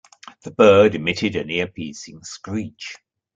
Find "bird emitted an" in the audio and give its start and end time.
0.49-1.51